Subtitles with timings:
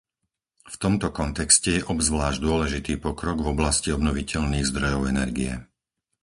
[0.65, 5.53] V tomto kontexte je obzvlášť dôležitý pokrok v oblasti obnoviteľných zdrojov energie.